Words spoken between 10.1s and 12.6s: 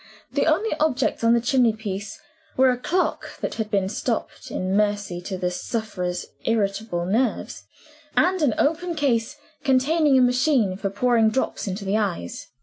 a machine for pouring drops into the eyes.